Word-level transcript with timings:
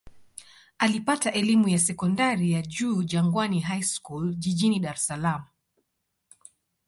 Alipata 0.77 1.31
elimu 1.31 1.67
ya 1.69 1.79
sekondari 1.79 2.51
ya 2.51 2.61
juu 2.61 3.03
Jangwani 3.03 3.59
High 3.59 3.83
School 3.83 4.35
jijini 4.35 4.79
Dar 4.79 4.95
es 4.95 5.05
Salaam. 5.07 5.43